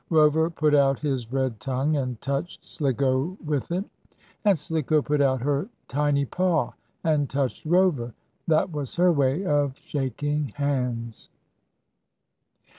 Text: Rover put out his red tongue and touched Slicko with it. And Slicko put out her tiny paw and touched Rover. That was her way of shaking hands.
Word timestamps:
Rover 0.09 0.49
put 0.49 0.73
out 0.73 0.97
his 0.97 1.31
red 1.31 1.59
tongue 1.59 1.95
and 1.95 2.19
touched 2.21 2.65
Slicko 2.65 3.37
with 3.45 3.69
it. 3.71 3.85
And 4.43 4.57
Slicko 4.57 5.03
put 5.03 5.21
out 5.21 5.41
her 5.43 5.69
tiny 5.87 6.25
paw 6.25 6.73
and 7.03 7.29
touched 7.29 7.65
Rover. 7.65 8.15
That 8.47 8.71
was 8.71 8.95
her 8.95 9.11
way 9.11 9.45
of 9.45 9.77
shaking 9.77 10.53
hands. 10.55 11.29